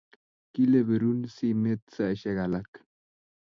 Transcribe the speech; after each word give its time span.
Kile 0.53 0.81
pirun 0.87 1.21
simet 1.35 1.83
saishek 1.97 2.37
alak 2.45 2.71